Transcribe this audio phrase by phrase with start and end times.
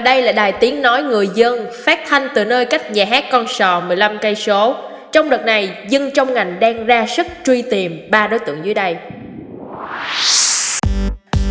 [0.00, 3.46] đây là đài tiếng nói người dân, phát thanh từ nơi cách nhà hát Con
[3.48, 4.76] Sò 15 cây số.
[5.12, 8.74] Trong đợt này, dân trong ngành đang ra sức truy tìm ba đối tượng dưới
[8.74, 8.96] đây.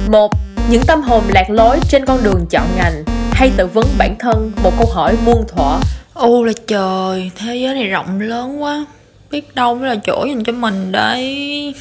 [0.08, 0.32] một
[0.70, 4.52] Những tâm hồn lạc lối trên con đường chọn ngành hay tự vấn bản thân
[4.64, 5.78] một câu hỏi muôn thuở.
[6.14, 8.86] Ô là trời, thế giới này rộng lớn quá.
[9.32, 11.74] Biết đâu mới là chỗ dành cho mình đây.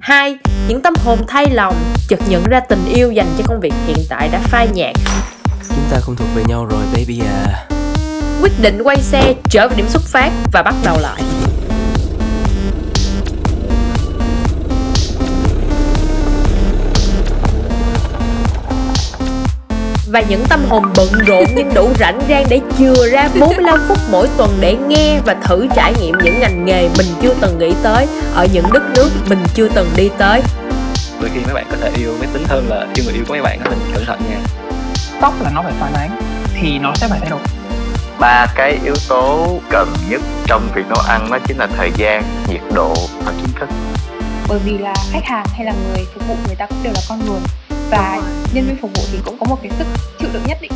[0.00, 0.36] Hai,
[0.68, 1.74] những tâm hồn thay lòng
[2.08, 4.94] chợt nhận ra tình yêu dành cho công việc hiện tại đã phai nhạt.
[5.68, 7.66] Chúng ta không thuộc về nhau rồi baby à
[8.40, 11.22] Quyết định quay xe trở về điểm xuất phát và bắt đầu lại.
[20.10, 23.98] Và những tâm hồn bận rộn nhưng đủ rảnh rang để chừa ra 45 phút
[24.10, 27.74] mỗi tuần để nghe và thử trải nghiệm những ngành nghề mình chưa từng nghĩ
[27.82, 30.42] tới ở những đất nước mình chưa từng đi tới.
[31.20, 33.34] Đôi khi mấy bạn có thể yêu máy tính hơn là yêu người yêu của
[33.34, 34.38] mấy bạn đó mình cẩn thận nha.
[35.20, 36.20] Tóc là nó phải phản ánh
[36.54, 37.40] thì nó sẽ phải thay đổi.
[38.20, 42.22] Ba cái yếu tố cần nhất trong việc nấu ăn đó chính là thời gian,
[42.48, 43.68] nhiệt độ và kiến thức.
[44.48, 47.00] Bởi vì là khách hàng hay là người phục vụ người ta cũng đều là
[47.08, 47.40] con người
[47.90, 48.22] và
[48.54, 49.86] nhân viên phục vụ thì cũng có một cái sức
[50.18, 50.72] chịu đựng nhất định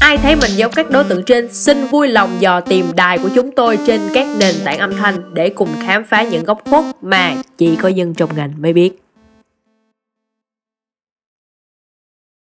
[0.00, 3.28] Ai thấy mình giống các đối tượng trên, xin vui lòng dò tìm đài của
[3.34, 6.84] chúng tôi trên các nền tảng âm thanh để cùng khám phá những góc khuất
[7.02, 9.01] mà chỉ có dân trong ngành mới biết.